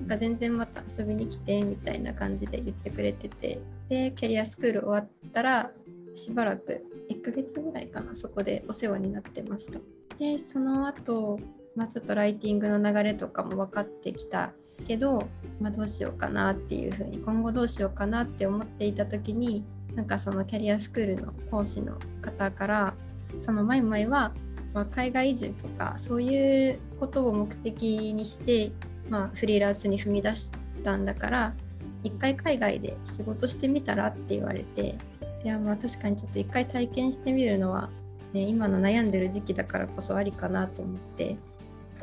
[0.00, 5.70] なんか全然また遊びに来てみたいな感じで言ってくれててでキャリアスクール終わったら
[6.14, 9.78] しばらく1ヶ月ぐらいかなそこでお世話になってました
[10.20, 11.40] でその後、
[11.74, 14.52] まあちょっとライティングの流れとかも分かってきた
[14.86, 15.26] けど、
[15.60, 22.94] まあ、どうしようかなっていうふうに今後どうしようかなって思っていた時になんかそのキャリアスクールの講師の方から
[23.36, 24.32] その前々は、
[24.74, 28.72] まあ、海外移住とかそういうことを目的にして、
[29.08, 30.52] まあ、フリーランスに踏み出し
[30.84, 31.54] たんだから
[32.02, 34.96] 一回海外で仕事してみたらって言われて
[35.44, 37.88] いやまあ確かにちょっと一回体験してみるのは、
[38.32, 41.36] ね、今の悩んでる時期だからこそありかなと思って。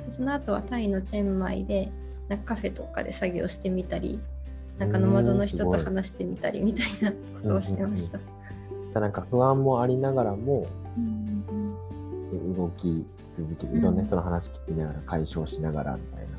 [0.10, 1.92] その後はタイのチェンマイで
[2.30, 4.20] なんかカフェとかで作業してみたり
[4.78, 8.20] なんかノマドの人と話してみたりみたいなことをしてました。
[9.00, 11.44] なんか不安もありながらもうん
[12.32, 13.98] うん動き続けるいろん。
[13.98, 16.38] な人の話聞きながら解消しながらみたいな。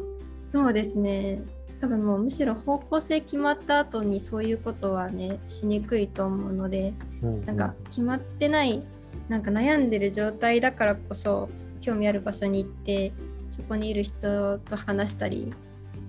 [0.65, 1.43] そうですね。
[1.81, 7.45] 多分もうむしろ方向性決まった後にそういうことはねしにくいと思うのでうん。
[7.45, 8.83] なんか決まってない
[9.29, 11.49] なんか悩んでる状態だからこそ
[11.81, 13.13] 興味ある場所に行って
[13.51, 15.53] そこにいる人と話したり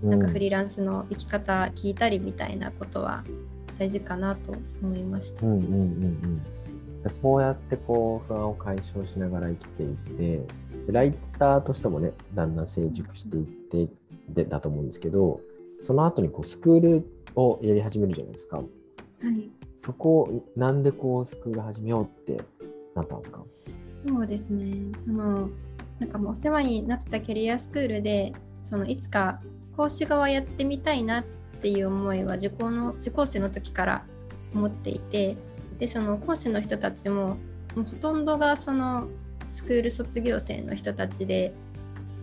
[0.03, 3.23] なんかフリーランスの生き方聞いたりみたいなことは
[3.77, 5.45] 大事かなと思いました。
[5.45, 5.71] うんうんうん
[7.03, 7.11] うん。
[7.21, 10.47] そうやってこう不安を解消しながら生きていって
[10.91, 13.93] ライターとしてもねだんだん成熟していって
[14.29, 15.39] でだと思うんですけど
[15.81, 18.57] その後にこうスクールをやり始めるじゃないですか。
[18.57, 19.49] はい。
[19.77, 22.43] そこをなんでこうスクール始めようって
[22.95, 23.43] なったんですか？
[24.07, 24.91] そうですね。
[25.07, 25.49] あの
[25.99, 29.41] なんかもうお世話になったキャリアスクールでそのいつか
[29.75, 31.23] 講師側やってみたいなっ
[31.61, 34.05] ていう思いは受講の受講生の時から
[34.53, 35.35] 思っていて
[35.77, 37.37] でその講師の人たちも
[37.75, 39.07] もうほとんどがその
[39.49, 41.53] スクール卒業生の人たちで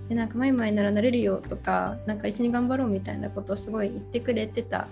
[0.09, 4.89] でなんかマイマイならなれるよとかなんか一緒に頑張ろうみたいなことをすごい言ってくれてた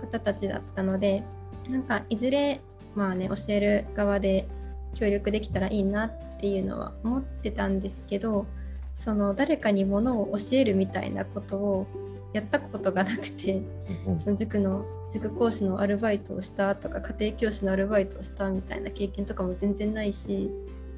[0.00, 1.22] 方たちだったので
[1.68, 2.60] なんかいずれ
[2.94, 4.46] まあね教える側で
[4.94, 8.46] 協力できたらいいなっていうのは思ってたんですけど
[8.94, 11.86] その誰かにものを教えるみたいなことを
[12.32, 13.62] やったことがなくて
[14.06, 20.50] うんその塾の塾講師のアルバイトをしたとか家庭教師のアルバイトをしたみたいな経験とかも全然ないし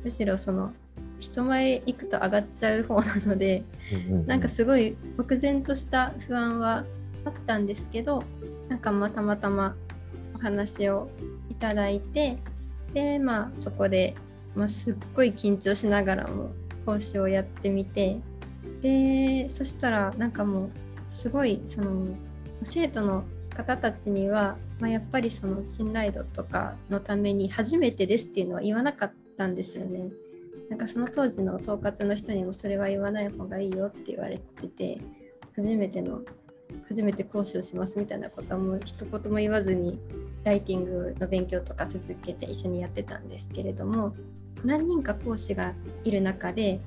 [0.05, 0.73] むしろその
[1.19, 3.65] 人前行くと上がっちゃう方なので
[4.27, 6.85] なんかすごい漠然とした不安は
[7.25, 8.23] あったんですけど
[8.69, 9.75] なんかまあたまたま
[10.35, 11.09] お話を
[11.49, 12.39] いただいて
[12.95, 14.15] でまあそこで、
[14.55, 16.53] まあ、すっごい緊張しながらも
[16.87, 18.19] 講師をやってみて
[18.81, 20.71] でそしたらなんかもう
[21.09, 22.07] すごいその
[22.63, 30.11] 生徒の方たちには、まあ、やっぱりその信頼度とかのために初めてですっていうのは言わなかったんですよね。
[30.71, 35.01] なんかその当時の統括の人にもそれは言わない方がいいよって言われてて
[35.55, 36.23] 初めての
[36.89, 39.99] 初めて講師をしますみたいなことはもう一言も言わずに
[40.45, 44.15] ライティングの勉強とか続けて一緒にやってたんですけれども
[44.65, 45.75] 何人か講師が
[46.05, 46.81] いる中で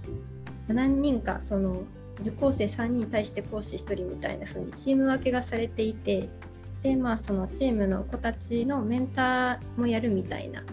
[0.68, 1.84] 何人かその
[2.20, 6.30] 受講生3人に対して講師1人みたいな風にチーム分けがされていて
[6.84, 10.64] でまあそのチームの子たちのメンターもやるみたいな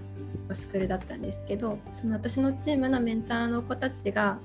[0.52, 4.38] スクールだったんですけどその私のチームのメンターの子たちが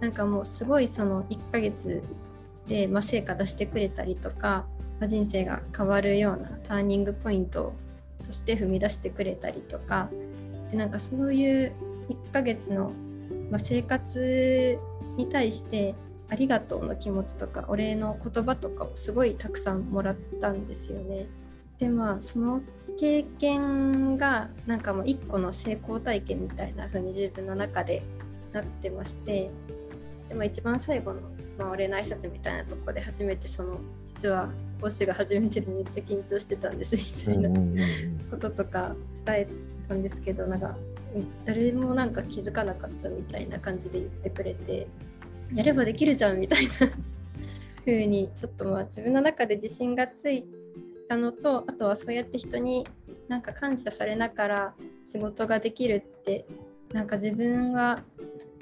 [0.00, 2.02] なんかもうすごいその1ヶ月
[2.70, 4.64] で、まあ、成果出してくれたりとか、
[5.00, 7.74] まあ、人生が変わるようなターニングポイント
[8.24, 10.08] として踏み出してくれたりとか
[10.70, 11.72] でなんかそういう
[12.08, 12.92] 1ヶ月の、
[13.50, 14.78] まあ、生活
[15.16, 15.96] に対して
[16.28, 21.26] ありがとうの気持ちとかお礼の言葉とかをすごいたくさんもらったんですよね。
[21.80, 22.60] でまあその
[23.00, 28.02] 経験がなんかもう一個の成功体験みたいな風に自分の中で
[28.52, 29.50] なってまして
[30.28, 31.20] でも一番最後の、
[31.58, 33.78] まあ、お礼の挨拶みたいなとこで初めてその
[34.14, 37.50] 実は講師が初めてでめっちゃ緊張してたんですみたいな
[38.30, 39.48] こととか伝え
[39.88, 40.76] たんですけどなんか
[41.44, 44.86] 誰もなんか気づかなかったみたいな感じで言ってくれて
[45.54, 46.72] やればできるじゃんみたいな
[47.84, 50.46] 風にちょっとまあ自分の中で自信がつい
[51.08, 52.86] たのとあとはそうやって人に
[53.28, 56.46] なんか感謝されながら仕事ができるって
[56.92, 58.00] なんか自分は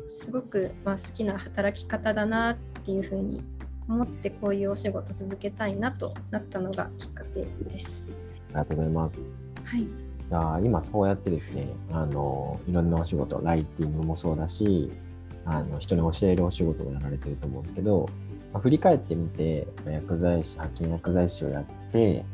[0.08, 3.42] すごくまあ好きな働き方だなっていう風に
[3.88, 8.06] 思ってこういうお仕事続けたいなとなったのがきっかけです。
[8.48, 9.18] ありがとうございます。
[9.64, 10.08] はい。
[10.30, 14.92] あ今そうやってですねあのいろんなお仕事ライティングもそうだし
[15.46, 18.08] あの人に教えるお仕事をやられてると思うんですけど、
[18.52, 22.24] まあ、振り返ってみて薬剤師派遣薬剤師をやって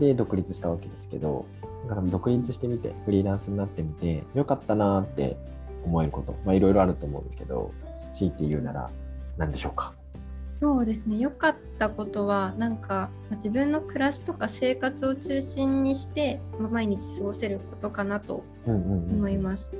[0.00, 1.46] で独立したわけですけど
[1.88, 5.36] なんか独立してみてフリーランスになってみてよかったなって
[5.84, 7.72] 思えることまあいろいろあると思うんですけど
[8.12, 8.90] 強いて言うなら
[9.36, 9.94] 何でしょうか？
[10.58, 11.18] そうですね。
[11.18, 19.74] 良かったことはなんか自分の暮らしとか生活を中心にして、まあ、毎日過ごせることかなと思います。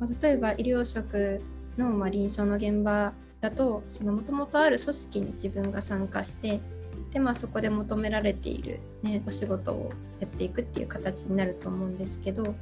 [0.00, 1.42] ま例えば医療職
[1.76, 6.60] の、まあ、臨床の現場だともともとある組織に自分が参加して
[7.12, 12.54] で、まあ、そこで求められている、ね、お仕事をやっていくっていう形になると思うんですけど、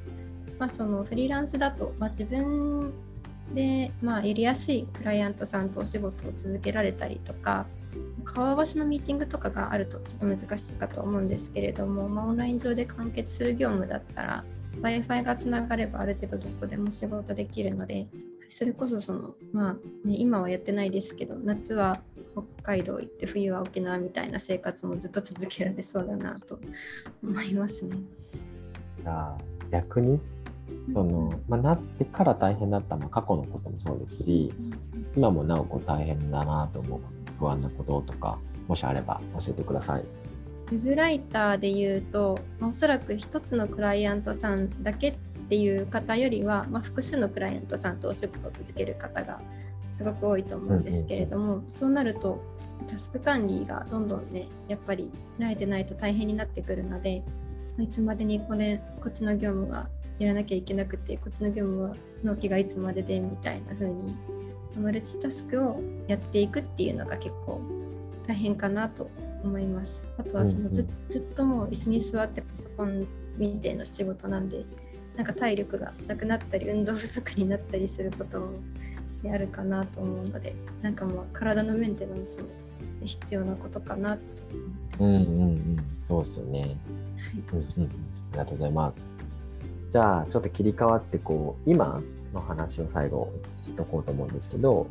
[0.58, 2.92] まあ、そのフリーランスだと、まあ、自分
[3.54, 7.66] で、まあ、やりやすいクライアントさんとお仕事を続けられたりとか
[8.24, 14.44] 顔合わせのミーティングとかがあるとちょっと難しいかと思うんですけれども、まあ、オンライン上で完結する業務だったら
[14.80, 18.06] w i f i がつながればある程度どこでも仕事できるので
[18.48, 19.74] それこそそのまあ
[20.06, 22.00] ね今はやってないですけど夏は
[22.32, 26.58] 北海道行って冬は沖縄みたいな生活もずっと続けられそうだなと
[27.22, 27.96] 思いますね。
[29.04, 29.36] あ
[29.70, 30.20] 逆に
[30.94, 34.52] その、まあ、なってから大変だったのは過去のこともそうですし、
[35.16, 37.00] 今もなおこう大変だなと思う
[37.38, 40.02] 不安なこととかもしあれば教えてください。
[40.02, 45.14] ウェブライターでいうと、おそらく一つのクライアントさんだけっ
[45.48, 49.40] ていう方よりは、まあ、複数のクライアントさんとお仕事を続ける方が
[49.90, 52.40] すごく多いと思うんですけれども、そうなると
[52.88, 57.22] タスク管理がどんどんねやっぱり慣れてないと大変になってくるので
[57.78, 59.88] いつまでにこれこっちの業務は
[60.20, 64.14] やらなきゃいけなくてこっちの業務は納期がいつまででみたいな風に
[64.76, 67.60] マルチタスクをやっていくっていうのが結構
[68.28, 69.10] 大変かなと
[69.42, 70.02] 思います。
[70.18, 73.06] あとはそのず,、ずっともう椅子に座ってパソコン
[73.38, 74.64] 見ての仕事なんで
[75.16, 78.50] なんか体力がなくなったり運動不足になったりすることも
[79.32, 82.48] あるかなと思うのでなんかもう体のメンテナンスも
[83.06, 84.22] 必要なことかなと
[84.98, 85.30] 思ってます。
[85.30, 86.60] うんうんうん、そうですよね。
[86.60, 86.70] はい、
[87.52, 87.90] うんうん。
[87.90, 87.92] あ
[88.32, 89.09] りがとうございます。
[89.90, 92.00] じゃあちょっと切り替わってこう今
[92.32, 94.86] の話を最後しとこうと思うんですけど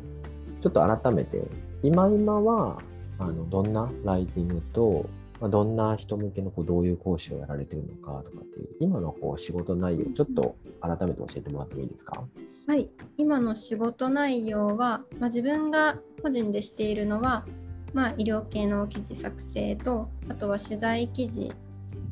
[0.60, 1.42] ちょっと改めて
[1.82, 2.78] 今今は
[3.18, 5.06] あのどんなライティングと
[5.40, 12.22] まあ、どんな人向けのこうどういう講師をやられてるのかとかっていう今のこう仕事内容ちょっと改めて教えてもらってもいいですか？
[12.66, 12.90] はい。
[13.16, 17.46] 今の仕事内容は、まあ、自分が個人でしているのは、
[17.94, 21.50] まあ、医療系の記事作成とあとは取材記事、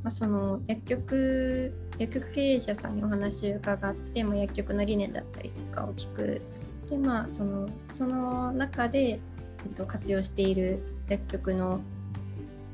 [0.02, 6.40] まあ、その薬局薬局経営者さんにお話を伺って、まあ、薬局の理念だったりとかを聞く
[6.88, 9.20] でまあそのその中で、え
[9.66, 11.80] っと、活用している薬局の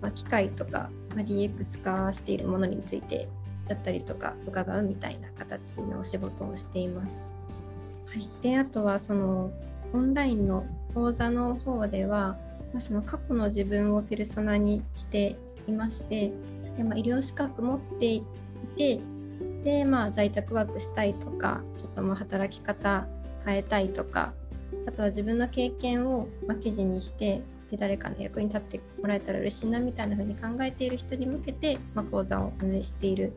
[0.03, 3.27] まあ、機械とか、まあ、DX 化しているものについて
[3.67, 7.31] だったりとか伺うみたいな形のお仕事をしています。
[8.07, 9.51] はい、であとはその
[9.95, 12.37] オンラインの講座の方では
[12.75, 15.37] まあ、その過去の自分をペルソナにして
[15.69, 16.33] いまして
[16.77, 18.25] で、まあ、医療資格持ってい
[18.77, 19.01] て
[19.65, 23.07] で、まあ、在宅ワークしたいとかちょっとまあ働き方
[23.45, 24.33] 変えたいとか
[24.87, 33.33] あとは自分の経験をま記事にしてで誰かの役に立ってもらえたら嬉しいなみたいな風に考えている人に向けて、まあ、講座を運営している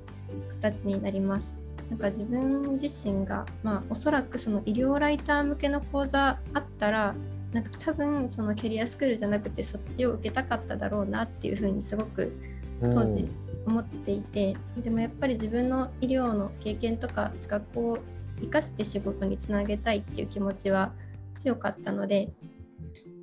[0.61, 1.57] 形になります。
[1.89, 7.15] なんか自分自身が、まあ、おそらくその医療ライター向けの講座あったら
[7.53, 12.33] なんか多分そのキャリアスクールじゃなくてそっちを受けたかっただろうなっていうふうにすごく
[12.81, 13.27] 当時
[13.65, 17.99] 思っていて、うん、でもやっぱり自分の医療の経験とか資格を
[18.41, 20.93] 生かして仕事につなげたいっていう気持ちは
[21.37, 22.29] 強かったので、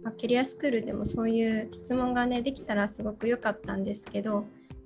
[0.03, 4.45] まあ、キャリアスクールでもそういう質問がねできたらすごく良かったんですけど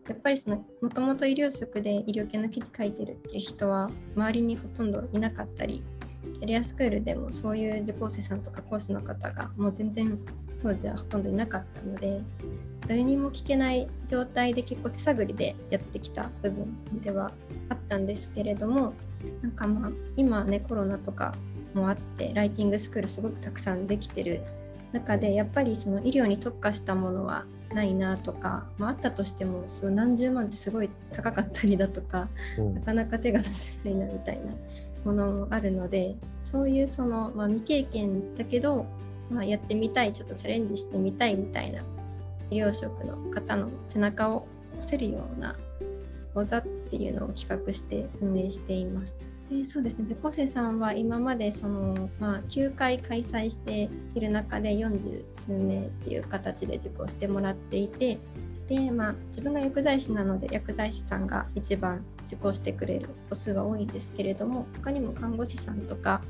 [0.08, 5.82] やっぱりそのもともと医療職で医療系の記事書いてるっていう人は周りにほとんどいなかったり
[6.34, 10.18] キャリアスクールでもそういう受講生さんとか講師の方がもう全然
[10.62, 12.20] 当時はほとんどいなかったので
[12.86, 17.32] 誰にも聞けない状態で結構手探りでやってきた部分では
[17.68, 18.94] あったんですけれども
[19.42, 21.34] なんかまあ今ねコロナとか
[21.74, 24.42] もあってライティングスクールすごくたくさんできてる
[24.92, 27.44] 中でやっぱりその医療に特化したものは
[27.74, 34.52] ないなとか、まあ、あったとしても数何十万ってすごい高かったりだとか、うん、なかなか手が出せないなみたいな
[35.04, 38.86] ものもあるのでそういうその、まあ、未経験だけど、
[39.30, 41.82] まあ、やってみたいちょっとチャレンジしてみたいみたいな
[42.50, 44.46] 医療職の方の背中を
[44.78, 45.56] 押せるような
[46.34, 49.28] 講座っていうのを企画して運営しています。
[49.50, 58.18] でそうですねでコセさんは今までその、まあ、9回開催している中で40数名っていう形で受講してもらっていて
[58.68, 66.20] で、まあ、自分が薬剤師なので薬剤師さんが一番受講してくれる個数は多いんですけれども他にも看護師さんとか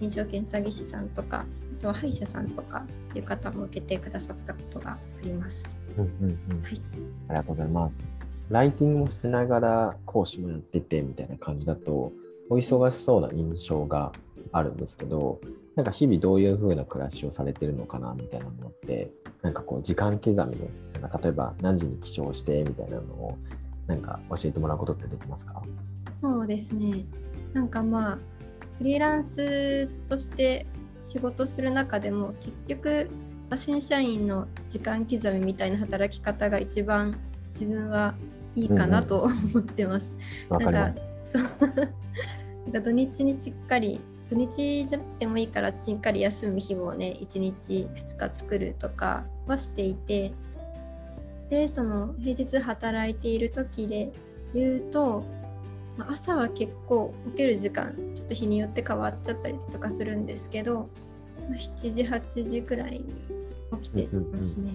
[0.00, 1.44] 臨床検査技師さんとか
[1.84, 5.76] とは歯医者さんとかいう方も受けてくださったことがあります。
[5.98, 6.80] うんうんうん、はい、
[7.28, 8.08] ありがとうございます。
[8.48, 12.12] ライティングもしながら講師もやっててみたいな感じだと
[12.48, 14.12] お忙しそうな印象が
[14.52, 15.40] あるんですけど
[15.76, 19.10] なんか日々どういう風な暮らしをされてるのかなみたいなのって
[19.42, 20.70] なんかこう時間刻みで
[21.02, 23.38] なんか例えば何時に起床してみたいなのを
[23.86, 25.62] なんか教えてもらうことってできますか？
[26.22, 27.04] そうですね
[27.52, 28.18] なんかまあ
[28.78, 30.66] フリーランスとして
[31.04, 33.10] 仕事する中でも結局
[33.56, 37.18] 正社員の時間刻みみたいな働き方が一番
[37.52, 38.14] 自分は
[38.56, 40.16] いいかなと思ってます。
[40.50, 41.00] うんうん、なんか
[41.34, 50.32] なんか土日にしっかり土日じゃなくてもいいからしっかり休む日もね1日2日作るとかはしていて
[51.50, 54.12] でその平日働いている時で
[54.54, 55.24] 言うと
[55.98, 60.88] 朝は結構起きる時間ちょっと日によって変わっちゃったりとかするんですけど
[61.50, 63.14] 7時8時くらいに
[63.82, 64.74] 起きてますね。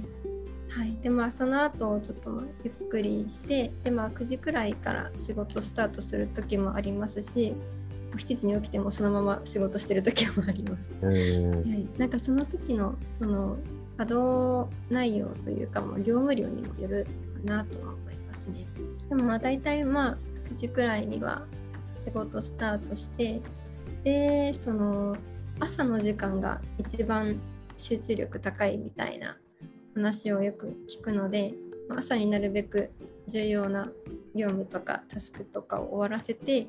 [0.69, 7.55] はい、でまあその後ちょっとゆっくりしてでまあ9時くらいから仕事スタートする時もありますし
[8.15, 10.95] 7時に起きてもそのまま仕事してる時もあります。
[11.03, 13.57] はい、なんかその時のその
[13.97, 17.09] 稼働内容というかもう業務量にもよるか
[17.43, 18.67] なとは思いますね。
[19.09, 20.17] でもまあ大体まあ
[20.51, 21.43] 9時くらいには
[21.93, 23.41] 仕事スタートして
[24.03, 25.15] でその
[25.59, 27.39] 朝の時間が一番
[27.75, 29.37] 集中力高いみたいな
[29.95, 31.53] 話をよく聞くので
[31.89, 32.91] 朝になるべく
[33.27, 33.91] 重要な
[34.35, 36.67] 業務とかタスクとかを終わらせて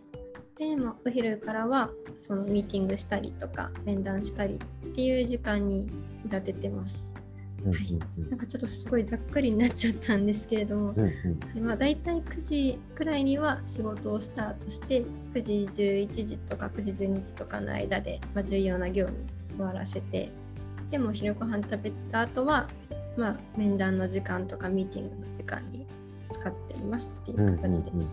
[0.58, 5.86] で、まあ、お昼からはそのミーティングしたりとか面談したりっていう時間に
[6.24, 7.09] 立ててます。
[7.64, 11.12] はい、なんかちょっとすごいざっくりになっちゃったんですけれども、うん
[11.56, 19.24] うん、まあ、大体9時くらいには仕事をスタートして9時11時とか9時12時とかの間で、まあ、重要な業務
[19.56, 20.30] 終わらせて
[20.90, 22.68] でも昼ご飯食べた後は
[23.16, 25.86] まあ、面談の時間とかミーティングの時間に
[26.32, 28.08] 使っていますっていう形です。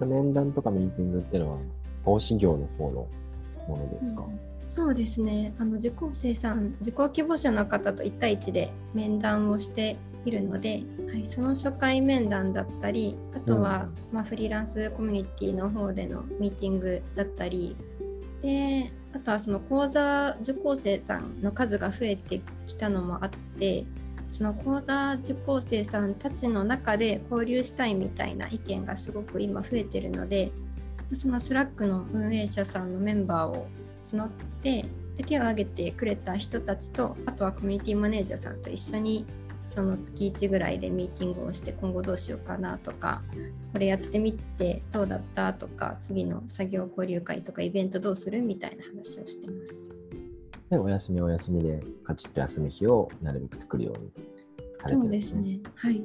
[0.00, 1.58] うんうんうん、面談とかミーティングっていうのは、
[2.04, 3.06] 講師業の方の
[3.68, 4.40] ものですか、うん、
[4.76, 5.54] そうですね。
[5.58, 17.74] あの受講生さん受講希望者の方と1対1で面談をしているので、はい、その初回面談だったりあとは、うん、まあ、フリーランスコミュニティの方でのミーティングだったり
[18.42, 23.86] であとはその講座受講生さんの数が増えてきたのもあって
[24.28, 30.52] その講座受講生さんたちの中で交流したいみたいな意見がすごく今増えてるので
[31.14, 33.68] その Slack の運営者さんのメンバーを
[34.06, 34.28] 募っ
[34.62, 34.84] て
[35.16, 39.26] で手を挙げてくれた人たちとあとはコミュニティマネージャーさんと一緒に
[39.66, 43.22] その月1ぐらいでミーティングをして今後どうしようかなとか
[43.72, 48.42] これやってみてどうだったとか次の作業交流会とかイベントどうする？
[48.42, 49.88] みたいな話をしてます。
[50.70, 54.10] でお休みお休みでカチッと休み日をなるべく作るように
[54.78, 55.42] されてそうるんですね。
[55.42, 55.70] ですね。
[55.74, 56.04] はい。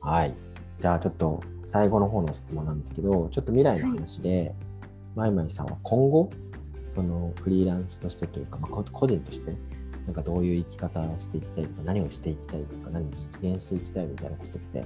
[0.00, 0.34] はい。
[0.78, 4.54] じゃあちょっと最後の方の質問なんですけど、ちょっと未来の話で、
[5.14, 6.30] まいまいさんは今後、
[6.98, 9.54] そのフリーランスとしてというか、まあ、個人として、
[10.06, 14.84] なんかどういう生き方をしていきたいとか、何をしていきたいとか、何を実現していきたいみたいなことって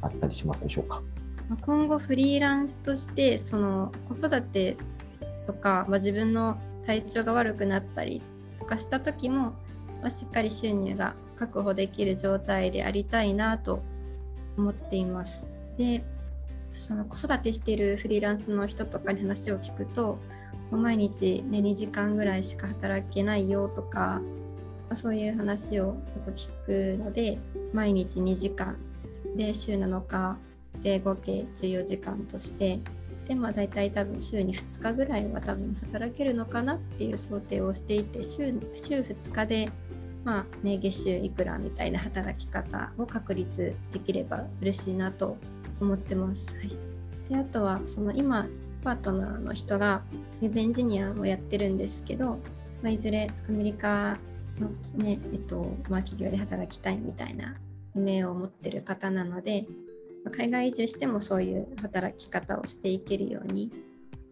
[0.00, 1.00] あったりしますでしょうか？
[1.60, 4.76] 今後フリーランスとしてその子育て
[5.46, 8.22] とか、まあ、自分の体調が悪くなったり
[8.58, 9.52] とかした時も、
[10.00, 13.84] まあ、しっかり収入が確保できる状態でありたいなと
[14.58, 15.46] 思っています。
[15.78, 16.02] で
[16.76, 20.18] その子育てしているフリーランスの人とかに話を聞くと
[20.76, 24.20] 毎日、ね、2時間ぐらいしか働けないよとか、
[24.88, 27.38] まそういう話をよく聞くので
[27.72, 28.76] 毎日2時間
[29.36, 30.36] で週7日
[30.82, 32.80] で合計14時間として
[33.28, 39.70] でまあ大体多分週に2日ぐらいは多分働けるのかなっていう想定をしていて週週2日で
[40.24, 45.36] まあね月収いくらみたいな働き方を確立できれば嬉しいなと
[45.80, 46.54] 思ってます。
[46.56, 46.76] はい、
[47.28, 48.46] であとはその今
[48.82, 50.02] パートナーの人が
[50.40, 52.38] ウェブエンジニアをやってるんですけど、
[52.82, 54.18] まあ、いずれアメリカ
[54.58, 54.68] の
[55.02, 57.56] ねえっとまあ、企業で働きたいみたいな
[57.94, 59.66] 夢を持ってる方なので、
[60.24, 63.70] まあ海外移住してもそういう働き方をしていけるように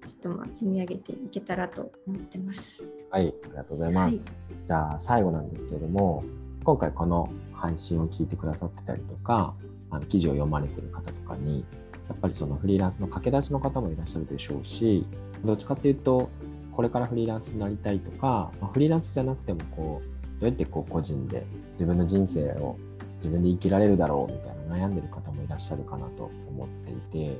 [0.04, 2.82] ちょっとまあ積み上げていけたらと思ってます。
[3.10, 4.24] はい、ありがとうございます。
[4.24, 4.40] はい
[4.70, 6.22] じゃあ最後なんですけれども、
[6.62, 9.52] 今回この配信を聞いてくださってたりとか、
[9.90, 11.64] あの記事を読まれてる方とかに、
[12.10, 15.06] やっぱりそのフリーランスの駆け出しの方もいらっしゃるでしょうし、
[15.44, 16.28] どっちかっていうと、
[16.72, 22.76] これからフリーランスになりたいとか、まあフリーランスじゃなくてもこう、どうやってこう個人で自分の人生を
[23.18, 27.38] 自分で生きられるだろうみたいな悩んでる方もいらっしゃるかなと思っていて、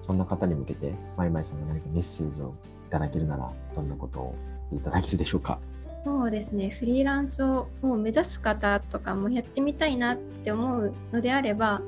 [0.00, 2.54] そんな方に向けて、まいまいさんが何かメッセージを
[2.88, 4.34] いただけるなら、どんなことを
[4.72, 5.58] いただけるでしょうか？
[6.04, 11.82] そうですねフリーランスをもう目指す方とかもやってみたいなって思うのであれば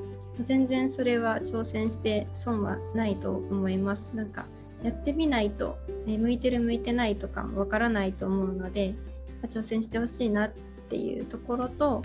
[0.45, 4.15] 全然それは挑戦して損はないと思います。
[4.15, 4.45] なんか
[4.83, 8.95] やってみないと、ね、向いてる向いてないとかもわからないと思うので
[9.43, 10.51] 挑戦してほしいなっ
[10.89, 12.01] ていうところと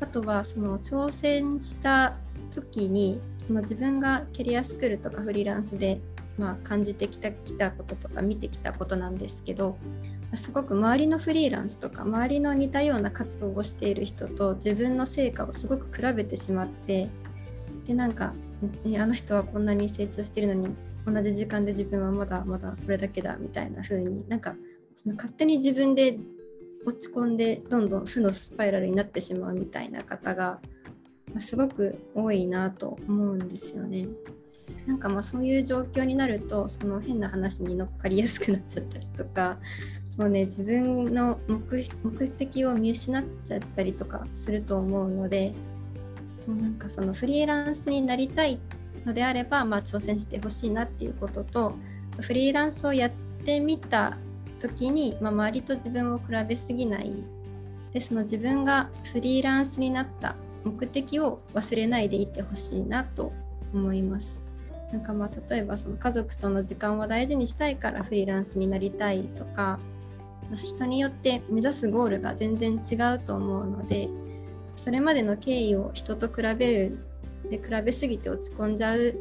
[0.00, 2.14] あとはその挑戦した
[2.50, 6.00] 時にその自分がキャリアスクールとかフリーランスで、
[6.38, 9.76] まあ、感じてきたきたこととか見てきたことなんですけど
[10.34, 17.08] すごく周りのフリーランスとか周りの似たような活動をしている人と自分の成果をすごく比べてしまって
[17.86, 18.32] でなんか、
[18.84, 20.74] ね、あの人はこんなに成長してるのに
[21.06, 24.54] 同じ時間で自分はまだまだこれだけだみたいな風になんか
[24.94, 26.18] その勝手に自分で
[26.86, 30.60] 落ち込んでどんどん負のスパイラルになってしまうみたいな方が
[31.32, 34.06] まあすごく多いなと思うんですよね。
[34.86, 39.58] なんかまあそういう状況になるとその変な話に乗っかりやすくなっちゃったりとか
[40.16, 45.52] もうね自分の目目的を見失っちゃったりとかすると思うので
[46.44, 48.58] そうなんかそのフリーランスになりたい
[49.06, 51.74] のであれば、まあ、挑戦してほしいなっていうことと
[52.20, 53.10] フリーランスをやっ
[53.44, 54.16] てみた
[54.60, 57.12] 時に、まあ、周りと自分を比べすぎない
[57.92, 63.32] でその自分がフリーランスになった目的を忘れないでいてほしいなと
[63.72, 64.40] 思います。
[64.92, 69.80] なんかまあ例えばその家族との時間を大事にしたいからフリーランスになりたいとか
[70.56, 74.08] 人によって目指すゴールが全然違うと思うので
[74.76, 76.98] それまでの経緯を人と比べる
[77.50, 79.14] で比べすぎて落ち込んじゃう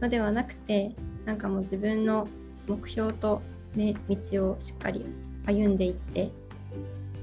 [0.00, 0.94] のではなくて
[1.24, 2.26] なんかもう自分の
[2.66, 3.42] 目標と、
[3.74, 5.06] ね、道をしっかり
[5.46, 6.30] 歩んでいって、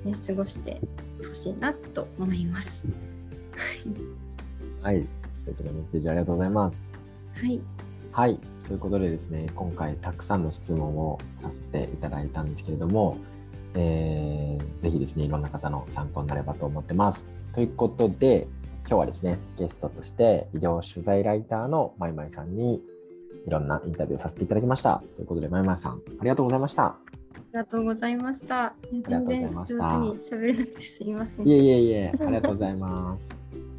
[0.03, 0.79] ね、過ごして
[1.27, 2.85] ほしいなと思います。
[4.81, 6.87] はい、素敵なメッセージありがとうございます。
[7.33, 7.59] はい、
[8.11, 13.17] はい、ということでですね、今回たくさんの質問をさせていただいたんですけれども、
[13.73, 17.27] えーぜひですね、いろんな方の参考になればと思ってます。
[17.55, 18.49] ということで、
[18.81, 22.81] 今日はですね、ゲストとして医療取材ライターのまいまいさんに
[23.47, 25.01] いろんなインタビューをさせていただきました。
[25.15, 26.83] ということで、まいまいさん、ありがとうございました。
[26.83, 26.97] あ
[27.53, 28.73] りがとうございました。
[28.91, 31.47] りがとうございました全然上手に喋れなくてすいません。
[31.47, 33.29] いえいえいえ、ありがとうございます。